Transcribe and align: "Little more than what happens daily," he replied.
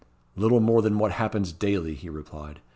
"Little 0.35 0.61
more 0.61 0.81
than 0.81 0.97
what 0.97 1.11
happens 1.11 1.53
daily," 1.53 1.93
he 1.93 2.09
replied. 2.09 2.59